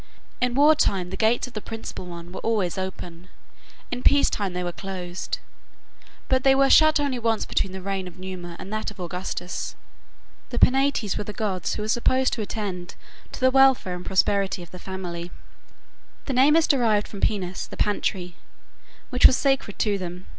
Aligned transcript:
In 0.41 0.55
war 0.55 0.73
time 0.73 1.11
the 1.11 1.15
gates 1.15 1.45
of 1.45 1.53
the 1.53 1.61
principal 1.61 2.07
one 2.07 2.31
were 2.31 2.39
always 2.39 2.75
open. 2.75 3.29
In 3.91 4.01
peace 4.01 4.31
they 4.31 4.63
were 4.63 4.71
closed; 4.71 5.37
but 6.27 6.43
they 6.43 6.55
were 6.55 6.71
shut 6.71 6.99
only 6.99 7.19
once 7.19 7.45
between 7.45 7.71
the 7.71 7.83
reign 7.83 8.07
of 8.07 8.17
Numa 8.17 8.55
and 8.57 8.73
that 8.73 8.89
of 8.89 8.99
Augustus. 8.99 9.75
The 10.49 10.57
Penates 10.57 11.17
were 11.19 11.23
the 11.23 11.33
gods 11.33 11.75
who 11.75 11.83
were 11.83 11.87
supposed 11.87 12.33
to 12.33 12.41
attend 12.41 12.95
to 13.31 13.39
the 13.39 13.51
welfare 13.51 13.93
and 13.93 14.03
prosperity 14.03 14.63
of 14.63 14.71
the 14.71 14.79
family. 14.79 15.29
Their 16.25 16.33
name 16.35 16.55
is 16.55 16.67
derived 16.67 17.07
from 17.07 17.21
Penus, 17.21 17.67
the 17.67 17.77
pantry, 17.77 18.35
which 19.11 19.27
was 19.27 19.37
sacred 19.37 19.77
to 19.77 19.99
them. 19.99 20.25